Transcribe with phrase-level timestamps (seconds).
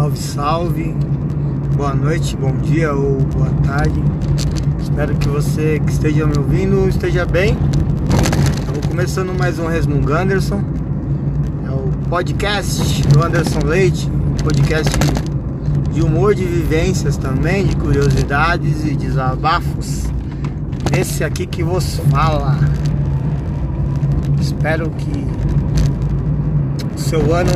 [0.00, 0.96] Salve, salve.
[1.76, 4.02] Boa noite, bom dia ou boa tarde.
[4.80, 7.54] Espero que você que esteja me ouvindo esteja bem.
[8.60, 10.64] Estamos começando mais um Resmungo Anderson.
[11.66, 14.90] É o podcast do Anderson Leite, um podcast
[15.92, 20.06] de humor, de vivências também, de curiosidades e desabafos.
[20.98, 22.58] Esse aqui que vos fala.
[24.40, 25.26] Espero que
[26.96, 27.50] seu ano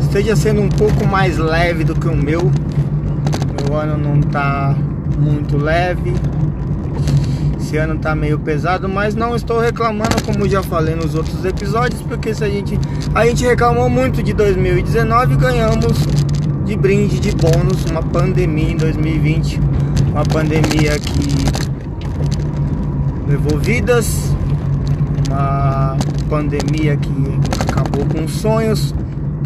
[0.00, 2.50] esteja sendo um pouco mais leve do que o meu.
[3.64, 4.74] Meu ano não tá
[5.18, 6.12] muito leve.
[7.58, 12.00] Esse ano tá meio pesado, mas não estou reclamando como já falei nos outros episódios,
[12.02, 12.78] porque se a gente
[13.14, 15.98] a gente reclamou muito de 2019 e ganhamos
[16.64, 19.60] de brinde de bônus uma pandemia em 2020,
[20.12, 21.44] uma pandemia que
[23.28, 24.32] levou vidas,
[25.28, 25.96] uma
[26.28, 27.10] pandemia que
[27.68, 28.94] acabou com sonhos,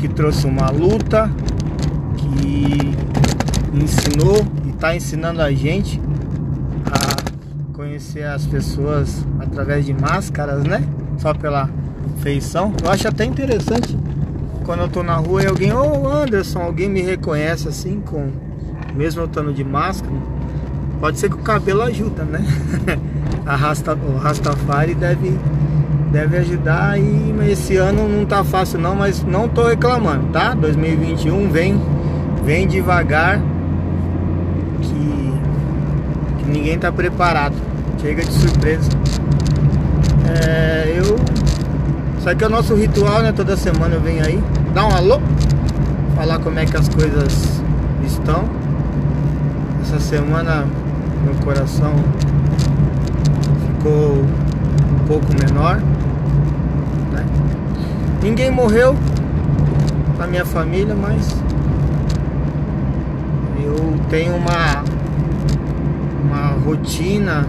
[0.00, 1.30] que trouxe uma luta,
[2.16, 2.96] que
[3.76, 6.00] ensinou e está ensinando a gente
[6.86, 10.82] a conhecer as pessoas através de máscaras, né?
[11.18, 11.68] Só pela
[12.20, 12.72] feição.
[12.82, 13.94] Eu acho até interessante
[14.64, 18.30] quando eu tô na rua e alguém, ô oh, Anderson, alguém me reconhece assim, com
[18.94, 20.14] mesmo eu estando de máscara.
[20.98, 22.42] Pode ser que o cabelo ajuda, né?
[23.44, 25.38] a Rasta, o Rastafari deve
[26.10, 30.54] deve ajudar e esse ano não tá fácil não, mas não tô reclamando, tá?
[30.54, 31.80] 2021 vem
[32.44, 33.40] vem devagar
[34.82, 35.32] que,
[36.38, 37.54] que ninguém tá preparado.
[38.00, 38.90] Chega de surpresa.
[40.26, 41.16] É, eu
[42.18, 43.32] isso aqui é o nosso ritual, né?
[43.32, 44.38] Toda semana eu venho aí,
[44.74, 45.20] dar um alô,
[46.14, 47.62] falar como é que as coisas
[48.04, 48.44] estão.
[49.80, 50.66] Essa semana
[51.24, 51.94] meu coração
[53.66, 55.80] ficou um pouco menor.
[58.22, 58.94] Ninguém morreu
[60.18, 61.34] na minha família, mas
[63.64, 64.84] eu tenho uma
[66.24, 67.46] uma rotina.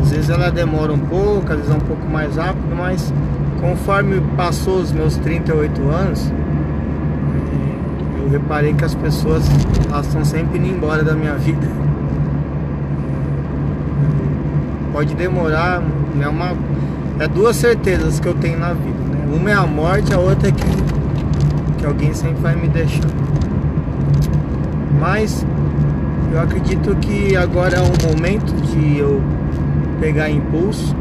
[0.00, 3.12] Às vezes ela demora um pouco, às vezes é um pouco mais rápido, mas
[3.60, 6.32] conforme passou os meus 38 anos,
[8.22, 9.44] eu reparei que as pessoas
[9.90, 11.66] elas estão sempre indo embora da minha vida.
[14.90, 15.82] Pode demorar,
[16.20, 16.56] é uma
[17.18, 19.01] é duas certezas que eu tenho na vida.
[19.34, 20.62] Uma é a morte, a outra é que,
[21.78, 23.08] que alguém sempre vai me deixar.
[25.00, 25.44] Mas
[26.32, 29.22] eu acredito que agora é o momento de eu
[30.00, 30.94] pegar impulso.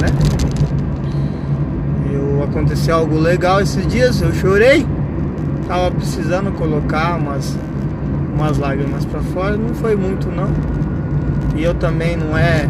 [0.00, 0.08] Né?
[2.12, 4.86] Eu, aconteceu algo legal esses dias, eu chorei.
[5.68, 7.56] Tava precisando colocar umas,
[8.34, 10.48] umas lágrimas para fora, não foi muito não.
[11.56, 12.68] E eu também não é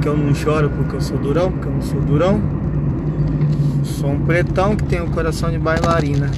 [0.00, 2.40] que eu não choro porque eu sou durão, porque eu não sou durão.
[4.02, 6.28] Sou um pretão que tem o um coração de bailarina.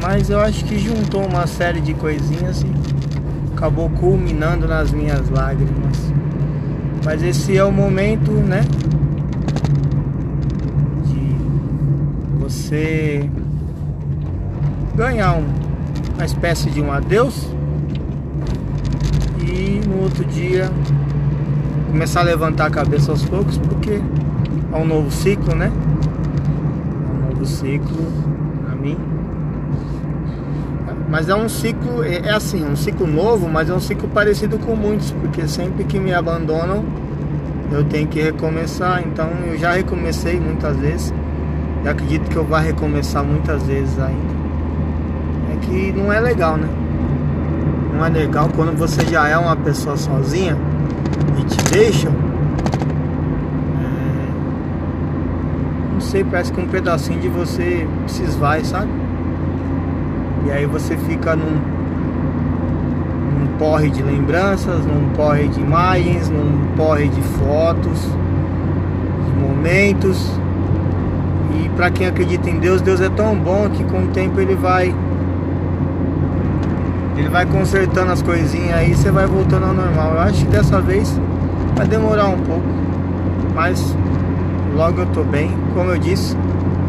[0.00, 6.10] Mas eu acho que juntou uma série de coisinhas e acabou culminando nas minhas lágrimas.
[7.04, 8.62] Mas esse é o momento, né?
[11.04, 11.36] De
[12.38, 13.28] você
[14.94, 15.44] ganhar um,
[16.14, 17.46] uma espécie de um adeus
[19.38, 20.70] e no outro dia
[21.90, 24.00] começar a levantar a cabeça aos poucos, porque
[24.72, 25.70] é um novo ciclo, né?
[27.42, 28.32] Novo ciclo
[28.82, 28.98] mim.
[31.08, 34.58] Mas é um ciclo, é, é assim, um ciclo novo, mas é um ciclo parecido
[34.58, 36.84] com muitos, porque sempre que me abandonam,
[37.70, 39.02] eu tenho que recomeçar.
[39.06, 41.14] Então eu já recomecei muitas vezes.
[41.84, 44.42] E acredito que eu vá recomeçar muitas vezes ainda.
[45.52, 46.68] É que não é legal, né?
[47.94, 50.56] Não é legal quando você já é uma pessoa sozinha
[51.38, 52.12] e te deixam,
[53.82, 54.28] é,
[55.91, 58.90] não sei, parece que um pedacinho de você se esvai, sabe?
[60.44, 61.60] E aí você fica num,
[63.38, 68.00] num porre de lembranças, num porre de imagens, num porre de fotos,
[69.26, 70.30] de momentos.
[71.54, 74.56] E para quem acredita em Deus, Deus é tão bom que com o tempo ele
[74.56, 74.94] vai
[77.16, 80.14] ele vai consertando as coisinhas aí, você vai voltando ao normal.
[80.14, 81.20] Eu acho que dessa vez
[81.76, 82.66] vai demorar um pouco,
[83.54, 83.96] mas
[84.74, 85.50] logo eu tô bem.
[85.74, 86.36] Como eu disse,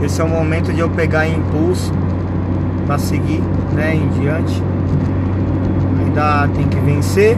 [0.02, 1.92] esse é o momento de eu pegar impulso
[2.86, 3.42] para seguir,
[3.74, 4.62] né, em diante.
[6.00, 7.38] Ainda tem que vencer,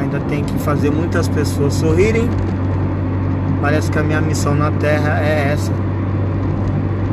[0.00, 2.28] ainda tem que fazer muitas pessoas sorrirem.
[3.60, 5.72] Parece que a minha missão na Terra é essa: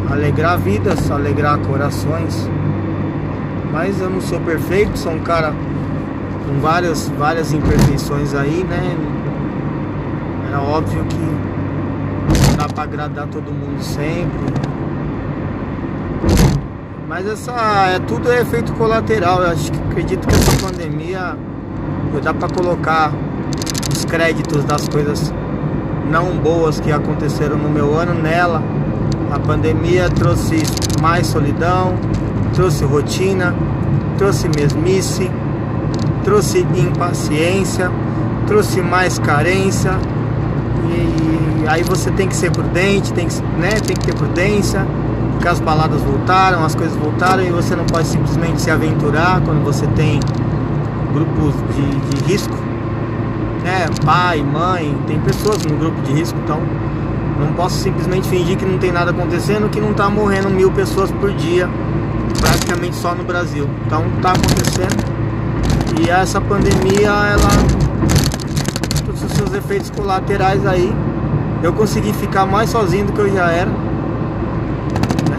[0.10, 2.50] alegrar vidas, alegrar corações
[3.72, 5.54] mas eu não sou perfeito, sou um cara
[6.45, 8.98] com várias, várias imperfeições aí, né?
[10.51, 11.50] É óbvio que
[12.81, 14.39] agradar todo mundo sempre.
[17.07, 17.51] Mas essa
[17.89, 19.42] é tudo é efeito colateral.
[19.42, 21.38] Eu acho que acredito que essa pandemia
[22.24, 23.12] dá para colocar
[23.92, 25.33] os créditos das coisas
[26.10, 28.62] não boas que aconteceram no meu ano nela.
[29.31, 30.62] A pandemia trouxe
[31.01, 31.95] mais solidão,
[32.54, 33.56] trouxe rotina,
[34.18, 35.31] trouxe mesmice,
[36.24, 37.92] trouxe impaciência,
[38.45, 39.92] trouxe mais carência.
[41.71, 44.85] Aí você tem que ser prudente, tem que, né, tem que ter prudência,
[45.31, 49.63] porque as baladas voltaram, as coisas voltaram e você não pode simplesmente se aventurar quando
[49.63, 50.19] você tem
[51.13, 52.53] grupos de, de risco,
[53.63, 53.85] né?
[54.03, 56.59] Pai, mãe, tem pessoas no grupo de risco, então
[57.39, 61.09] não posso simplesmente fingir que não tem nada acontecendo, que não tá morrendo mil pessoas
[61.09, 61.69] por dia,
[62.41, 63.65] praticamente só no Brasil.
[63.85, 65.06] Então tá acontecendo.
[66.01, 67.50] E essa pandemia, ela
[69.06, 70.94] trouxe os seus efeitos colaterais aí.
[71.63, 73.69] Eu consegui ficar mais sozinho do que eu já era.
[73.69, 75.38] Né?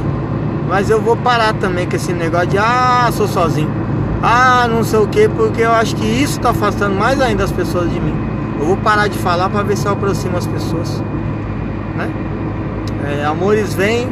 [0.68, 3.70] Mas eu vou parar também com esse negócio de ah, sou sozinho.
[4.22, 7.50] Ah, não sei o que, porque eu acho que isso está afastando mais ainda as
[7.50, 8.14] pessoas de mim.
[8.60, 11.02] Eu vou parar de falar para ver se eu aproximo as pessoas.
[11.96, 12.08] Né?
[13.04, 14.08] É, amores vêm,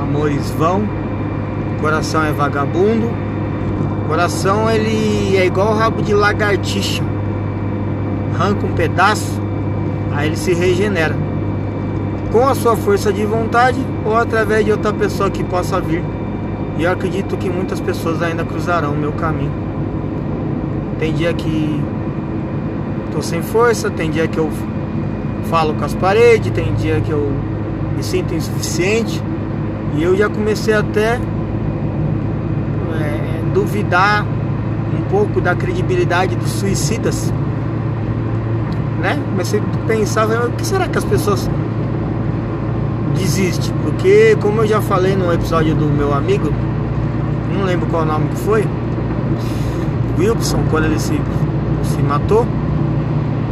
[0.00, 0.88] amores vão,
[1.80, 3.10] coração é vagabundo.
[4.06, 7.02] Coração ele é igual rabo de lagartixa.
[8.34, 9.39] Arranca um pedaço,
[10.12, 11.14] aí ele se regenera.
[12.30, 16.02] Com a sua força de vontade ou através de outra pessoa que possa vir.
[16.78, 19.52] E eu acredito que muitas pessoas ainda cruzarão o meu caminho.
[20.98, 21.82] Tem dia que
[23.12, 24.48] tô sem força, tem dia que eu
[25.50, 27.32] falo com as paredes, tem dia que eu
[27.96, 29.20] me sinto insuficiente.
[29.96, 31.18] E eu já comecei até
[33.52, 34.24] duvidar
[34.98, 37.32] um pouco da credibilidade dos suicidas,
[39.00, 39.18] né?
[39.30, 41.50] Comecei a pensar, o que será que as pessoas
[43.16, 43.72] desistem?
[43.82, 46.52] Porque, como eu já falei no episódio do meu amigo,
[47.52, 48.64] não lembro qual nome que foi,
[50.18, 51.20] Wilson, quando ele se,
[51.82, 52.46] se matou,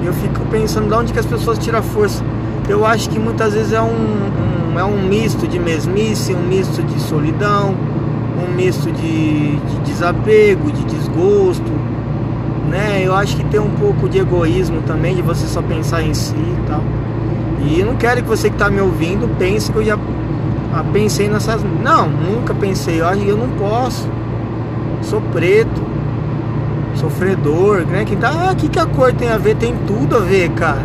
[0.05, 2.23] eu fico pensando de onde que as pessoas tiram força.
[2.69, 6.83] Eu acho que muitas vezes é um, um, é um misto de mesmice, um misto
[6.83, 7.75] de solidão,
[8.39, 11.78] um misto de, de desapego, de desgosto,
[12.69, 13.03] né?
[13.05, 16.35] Eu acho que tem um pouco de egoísmo também, de você só pensar em si
[16.35, 16.82] e tal.
[17.61, 19.99] E eu não quero que você que está me ouvindo pense que eu já
[20.73, 21.62] ah, pensei nessas.
[21.82, 23.00] Não, nunca pensei.
[23.00, 24.09] Eu acho que eu não posso.
[25.03, 25.82] Sou preto,
[26.94, 28.05] sofredor, né?
[28.05, 29.56] Que ah, que que a cor tem a ver?
[29.56, 30.82] Tem tudo a ver, cara.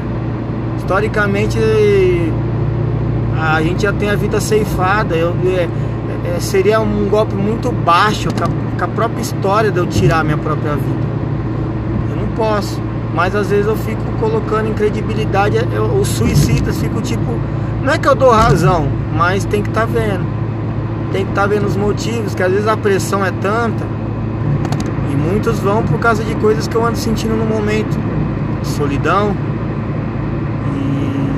[0.78, 1.60] Historicamente
[3.40, 5.16] a gente já tem a vida ceifada.
[5.16, 5.68] Eu, é,
[6.36, 10.20] é, seria um golpe muito baixo com a, com a, própria história de eu tirar
[10.20, 11.04] a minha própria vida.
[12.36, 12.82] Posso.
[13.14, 17.40] Mas às vezes eu fico colocando em credibilidade eu, os suicidas, fico tipo.
[17.84, 20.26] Não é que eu dou razão, mas tem que estar tá vendo.
[21.12, 23.86] Tem que estar tá vendo os motivos, que às vezes a pressão é tanta.
[25.12, 28.00] E muitos vão por causa de coisas que eu ando sentindo no momento.
[28.64, 29.36] Solidão.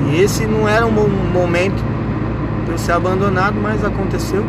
[0.08, 1.84] E esse não era um momento
[2.64, 4.42] para eu ser abandonado, mas aconteceu.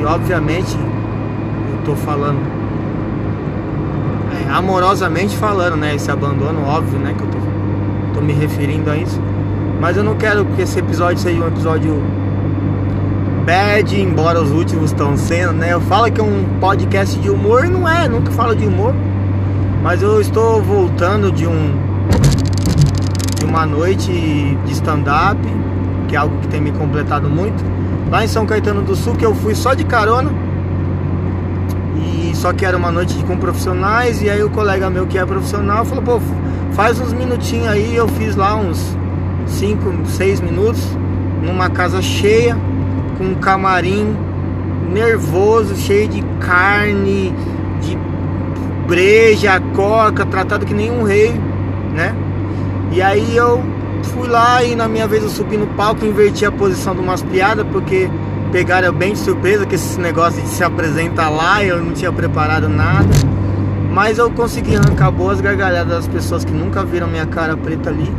[0.00, 2.57] E obviamente eu tô falando é,
[4.48, 5.94] amorosamente falando, né?
[5.94, 7.14] Esse abandono, óbvio, né?
[7.16, 7.38] Que eu tô,
[8.14, 9.20] tô me referindo a isso.
[9.80, 12.02] Mas eu não quero que esse episódio seja um episódio
[13.44, 15.72] bad, embora os últimos estão sendo, né?
[15.72, 18.94] Eu falo que é um podcast de humor e não é, nunca falo de humor.
[19.82, 21.88] Mas eu estou voltando de um
[23.38, 24.10] de uma noite
[24.64, 25.40] de stand-up,
[26.08, 27.64] que é algo que tem me completado muito
[28.10, 30.47] lá em São Caetano do Sul, que eu fui só de carona.
[31.98, 34.22] E só que era uma noite com profissionais.
[34.22, 36.20] E aí o colega meu que é profissional falou, pô,
[36.72, 37.94] faz uns minutinhos aí.
[37.94, 38.96] Eu fiz lá uns
[39.46, 40.82] 5, 6 minutos
[41.42, 42.56] numa casa cheia,
[43.16, 44.16] com um camarim
[44.92, 47.34] nervoso, cheio de carne,
[47.80, 47.96] de
[48.86, 51.38] breja, coca, tratado que nem um rei,
[51.94, 52.14] né?
[52.90, 53.62] E aí eu
[54.02, 57.22] fui lá e na minha vez eu subi no palco, inverti a posição de umas
[57.22, 58.08] piadas, porque
[58.50, 62.68] pegaram bem de surpresa que esse negócio de se apresentar lá, eu não tinha preparado
[62.68, 63.08] nada.
[63.90, 68.10] Mas eu consegui arrancar boas gargalhadas das pessoas que nunca viram minha cara preta ali.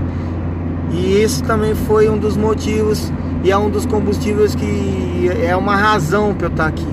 [0.92, 3.12] E esse também foi um dos motivos
[3.44, 6.88] e é um dos combustíveis que é uma razão para eu estar aqui.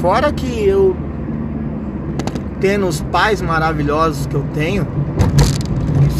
[0.00, 0.96] Fora que eu
[2.60, 4.86] tendo os pais maravilhosos que eu tenho,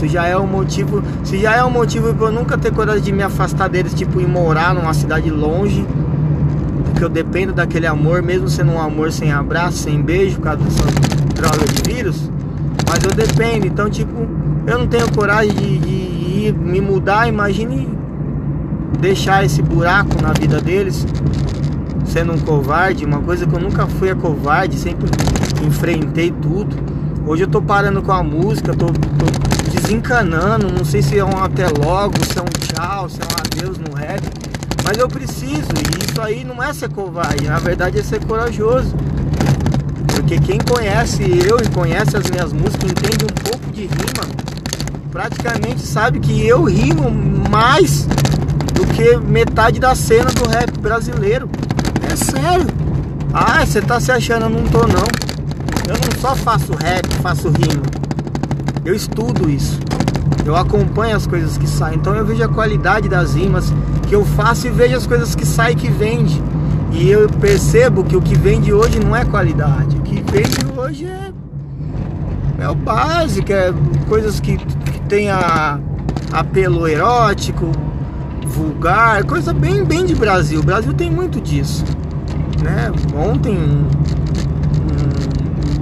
[0.01, 3.03] isso já é um motivo, se já é um motivo para eu nunca ter coragem
[3.03, 5.85] de me afastar deles, tipo ir morar numa cidade longe,
[6.85, 10.63] porque eu dependo daquele amor, mesmo sendo um amor sem abraço, sem beijo, por causa
[10.63, 10.85] dessa
[11.35, 12.31] droga de vírus,
[12.89, 14.27] mas eu dependo, então tipo,
[14.67, 15.93] eu não tenho coragem de, de
[16.47, 17.87] ir me mudar, imagine
[18.99, 21.07] deixar esse buraco na vida deles
[22.07, 25.11] sendo um covarde, uma coisa que eu nunca fui a covarde, sempre
[25.65, 26.75] enfrentei tudo.
[27.27, 29.50] Hoje eu tô parando com a música, tô, tô
[29.91, 33.41] desencanando, não sei se é um até logo, se é um tchau, se é um
[33.41, 34.23] adeus no rap.
[34.85, 38.95] Mas eu preciso, e isso aí não é ser covarde, na verdade é ser corajoso.
[40.07, 44.29] Porque quem conhece eu e conhece as minhas músicas, entende um pouco de rima,
[45.11, 47.11] praticamente sabe que eu rimo
[47.51, 48.07] mais
[48.73, 51.51] do que metade da cena do rap brasileiro.
[52.09, 52.67] É sério.
[53.35, 55.07] Ah, você tá se achando, eu não tô não.
[55.89, 58.00] Eu não só faço rap, faço rima.
[58.85, 59.79] Eu estudo isso.
[60.45, 61.97] Eu acompanho as coisas que saem.
[61.97, 63.73] Então eu vejo a qualidade das rimas
[64.09, 66.43] que eu faço e vejo as coisas que saem que vende.
[66.93, 69.97] E eu percebo que o que vende hoje não é qualidade.
[69.97, 71.31] O que vende hoje é,
[72.63, 73.73] é o básico, é
[74.09, 75.79] coisas que, que tem a,
[76.33, 77.71] apelo erótico,
[78.47, 80.61] vulgar, coisa bem, bem de Brasil.
[80.61, 81.85] O Brasil tem muito disso.
[82.63, 82.91] Né?
[83.15, 83.87] Ontem um,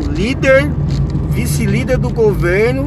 [0.05, 0.71] um líder,
[1.31, 2.87] vice-líder do governo,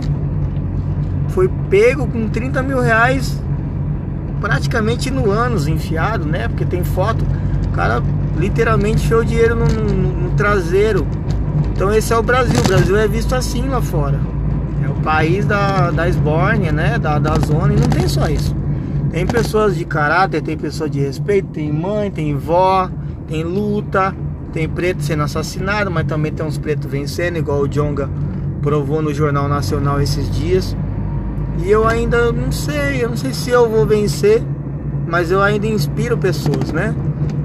[1.29, 3.41] foi pego com 30 mil reais
[4.41, 6.47] praticamente no ânus enfiado, né?
[6.47, 7.23] Porque tem foto.
[7.67, 8.01] O cara
[8.37, 11.07] literalmente enfiou dinheiro no, no, no, traseiro.
[11.73, 12.59] Então esse é o Brasil.
[12.59, 14.19] O Brasil é visto assim lá fora.
[14.83, 16.97] É o país da, da esbórnia, né?
[16.97, 17.73] Da, da zona.
[17.73, 18.55] E não tem só isso.
[19.11, 22.89] Tem pessoas de caráter, tem pessoas de respeito, tem mãe, tem vó,
[23.27, 24.15] tem luta,
[24.51, 28.09] tem preto sendo assassinado, mas também tem uns pretos vencendo, igual o Jonga
[28.61, 30.75] provou no Jornal Nacional esses dias.
[31.63, 34.43] E eu ainda não sei, eu não sei se eu vou vencer,
[35.07, 36.95] mas eu ainda inspiro pessoas, né?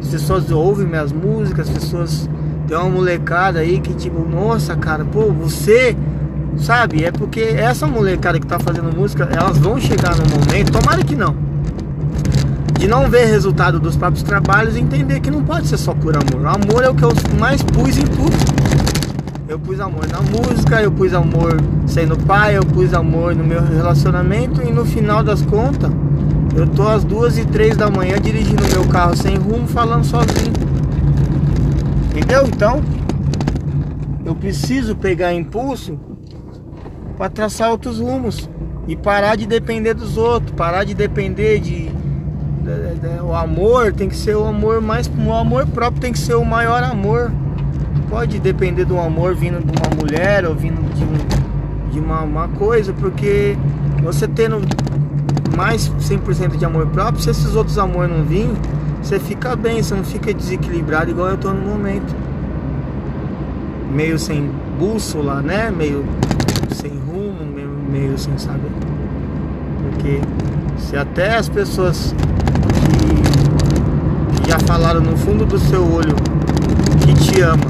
[0.01, 2.31] As pessoas ouvem minhas músicas, as pessoas
[2.67, 5.97] tem uma molecada aí que tipo, nossa cara, pô, você
[6.57, 7.05] sabe?
[7.05, 11.15] É porque essa molecada que tá fazendo música, elas vão chegar no momento, tomara que
[11.15, 11.46] não
[12.79, 16.15] de não ver resultado dos próprios trabalhos e entender que não pode ser só por
[16.17, 16.43] amor.
[16.43, 18.37] O amor é o que eu mais pus em tudo.
[19.49, 21.57] Eu pus amor na música, eu pus amor
[21.87, 25.91] sendo pai, eu pus amor no meu relacionamento e no final das contas,
[26.57, 30.53] eu tô às duas e três da manhã dirigindo meu carro sem rumo, falando sozinho.
[32.11, 32.45] Entendeu?
[32.47, 32.83] Então,
[34.25, 35.99] eu preciso pegar impulso
[37.17, 38.51] para traçar outros rumos
[38.89, 41.96] e parar de depender dos outros, parar de depender de
[43.23, 45.09] o amor tem que ser o amor mais.
[45.09, 47.31] O amor próprio tem que ser o maior amor.
[48.09, 52.49] Pode depender do amor vindo de uma mulher ou vindo de, um, de uma, uma
[52.49, 53.57] coisa, porque
[54.03, 54.61] você tendo
[55.57, 58.55] mais 100% de amor próprio, se esses outros amores não virem,
[59.03, 62.15] você fica bem, você não fica desequilibrado igual eu tô no momento.
[63.91, 65.71] Meio sem bússola, né?
[65.71, 66.05] Meio
[66.71, 68.71] sem rumo, meio, meio sem saber.
[69.83, 70.21] Porque
[70.79, 72.15] se até as pessoas
[74.57, 76.15] já falaram no fundo do seu olho
[77.01, 77.65] que te ama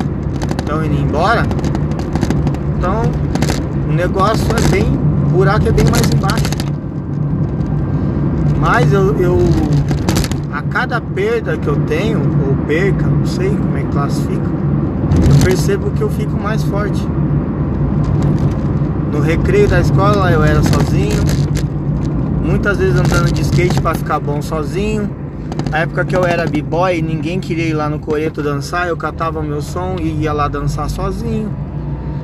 [0.58, 1.42] estão indo embora,
[2.78, 3.02] então
[3.88, 4.84] o negócio é bem.
[5.26, 6.44] O buraco é bem mais embaixo.
[8.60, 9.38] Mas eu, eu
[10.52, 14.50] a cada perda que eu tenho, ou perca, não sei como é que classifica,
[15.28, 17.06] eu percebo que eu fico mais forte.
[19.12, 21.22] No recreio da escola eu era sozinho,
[22.44, 25.25] muitas vezes andando de skate para ficar bom sozinho.
[25.72, 29.42] A época que eu era b-boy, ninguém queria ir lá no Coreto dançar, eu catava
[29.42, 31.50] meu som e ia lá dançar sozinho.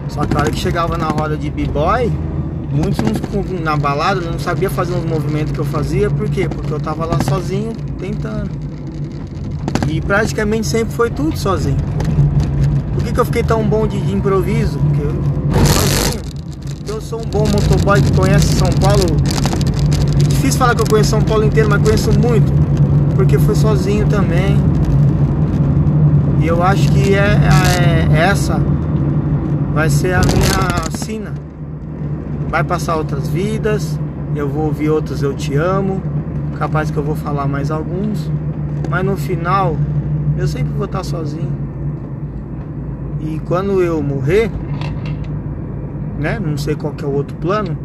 [0.09, 2.11] Só que a hora que chegava na roda de b-boy,
[2.71, 3.03] muitos
[3.62, 6.49] na balada não sabia fazer os movimentos que eu fazia, por quê?
[6.49, 8.51] Porque eu tava lá sozinho tentando.
[9.89, 11.77] E praticamente sempre foi tudo sozinho.
[12.95, 14.79] Por que, que eu fiquei tão bom de, de improviso?
[14.79, 15.12] Porque eu
[15.65, 16.23] sozinho.
[16.89, 19.05] Eu sou um bom motoboy que conhece São Paulo
[20.43, 22.62] difícil falar que eu conheço São Paulo inteiro, mas conheço muito.
[23.23, 24.57] Porque foi sozinho também.
[26.41, 27.38] E eu acho que é,
[28.11, 28.61] é, essa
[29.73, 31.33] vai ser a minha sina.
[32.49, 33.97] Vai passar outras vidas.
[34.35, 36.02] Eu vou ouvir outros Eu Te Amo.
[36.59, 38.29] Capaz que eu vou falar mais alguns.
[38.91, 39.76] Mas no final,
[40.37, 41.52] eu sempre vou estar sozinho.
[43.21, 44.50] E quando eu morrer,
[46.19, 46.41] né?
[46.45, 47.79] Não sei qual que é o outro plano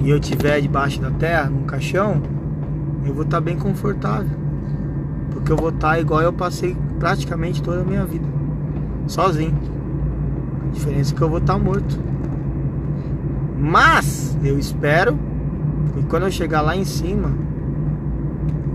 [0.00, 2.20] e eu tiver debaixo da terra, num caixão,
[3.04, 4.45] eu vou estar bem confortável.
[5.36, 8.26] Porque eu vou estar tá igual eu passei praticamente toda a minha vida.
[9.06, 9.54] Sozinho.
[10.68, 11.98] A diferença é que eu vou estar tá morto.
[13.58, 15.18] Mas eu espero
[15.94, 17.32] que quando eu chegar lá em cima,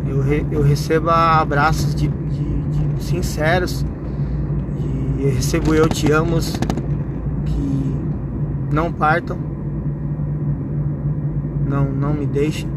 [0.07, 2.63] eu, re, eu receba abraços de, de,
[2.95, 3.85] de sinceros.
[4.77, 6.37] E eu recebo eu te amo
[7.45, 7.95] que
[8.71, 9.51] não partam
[11.71, 12.69] não, não me deixem.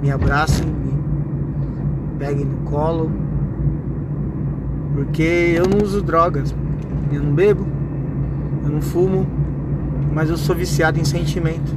[0.00, 0.93] Me abracem, me
[2.18, 3.10] peguem no colo
[4.94, 6.54] Porque eu não uso drogas.
[7.12, 7.64] Eu não bebo,
[8.64, 9.26] eu não fumo,
[10.12, 11.76] mas eu sou viciado em sentimento.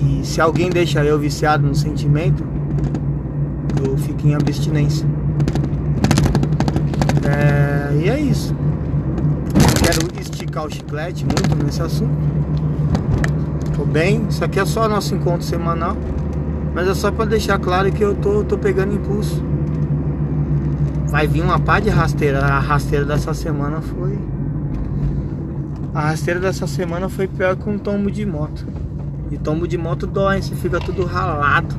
[0.00, 2.44] E se alguém deixa eu viciado no sentimento,
[3.84, 5.06] eu fico em abstinência.
[7.24, 8.54] É, e é isso.
[9.82, 12.16] Quero esticar o chiclete muito nesse assunto.
[13.76, 14.26] Tô bem.
[14.28, 15.96] Isso aqui é só nosso encontro semanal.
[16.74, 19.42] Mas é só para deixar claro que eu tô, tô pegando impulso.
[21.06, 22.44] Vai vir uma pá de rasteira.
[22.44, 24.18] A rasteira dessa semana foi.
[25.94, 28.66] A rasteira dessa semana foi pior que um tombo de moto.
[29.30, 31.74] E tombo de moto dói, você fica tudo ralado.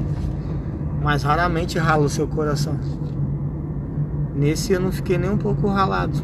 [1.02, 2.78] Mas raramente rala o seu coração.
[4.36, 6.18] Nesse eu não fiquei nem um pouco ralado.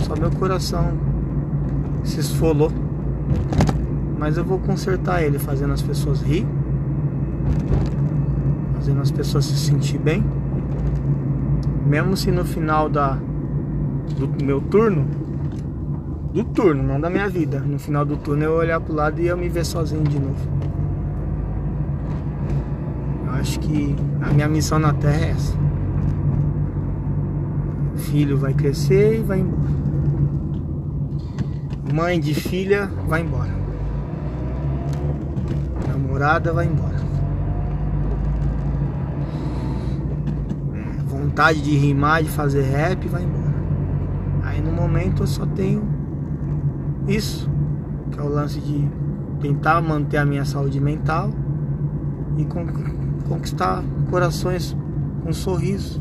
[0.00, 0.92] Só meu coração
[2.04, 2.72] se esfolou.
[4.18, 6.46] Mas eu vou consertar ele fazendo as pessoas rir.
[8.74, 10.24] Fazendo as pessoas se sentir bem.
[11.86, 13.18] Mesmo se no final da,
[14.18, 15.20] do meu turno
[16.32, 17.60] do turno, não da minha vida.
[17.60, 20.48] No final do turno eu olhar pro lado e eu me ver sozinho de novo.
[23.26, 25.54] Eu acho que a minha missão na Terra é essa.
[27.96, 29.70] Filho vai crescer e vai embora.
[31.92, 33.50] Mãe de filha vai embora.
[35.88, 37.09] Namorada vai embora.
[41.20, 43.54] Vontade de rimar, de fazer rap vai embora.
[44.42, 45.86] Aí no momento eu só tenho
[47.06, 47.50] isso,
[48.10, 48.88] que é o lance de
[49.38, 51.30] tentar manter a minha saúde mental
[52.38, 52.46] e
[53.28, 54.74] conquistar corações
[55.22, 55.98] com sorriso.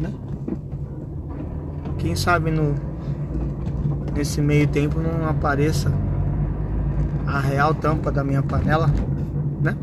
[0.00, 0.10] Né?
[1.98, 2.74] Quem sabe no
[4.14, 5.92] nesse meio tempo não apareça
[7.26, 8.86] a real tampa da minha panela,
[9.60, 9.76] né?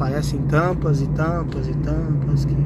[0.00, 2.56] Aparecem tampas e tampas e tampas que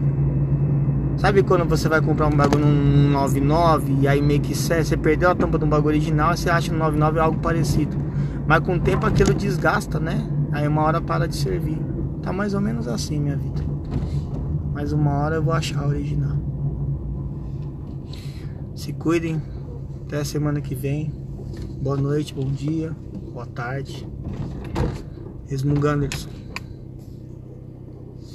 [1.16, 5.32] Sabe quando você vai comprar um bagulho num 99 e aí meio que você perdeu
[5.32, 7.96] a tampa do bagulho original e você acha no 99 algo parecido.
[8.46, 10.24] Mas com o tempo aquilo desgasta, né?
[10.52, 11.82] Aí uma hora para de servir.
[12.22, 13.64] Tá mais ou menos assim minha vida.
[14.72, 16.36] Mas uma hora eu vou achar a original.
[18.76, 19.42] Se cuidem.
[20.06, 21.12] Até a semana que vem.
[21.82, 22.94] Boa noite, bom dia,
[23.32, 24.06] boa tarde.
[25.48, 26.43] Resmunganderson.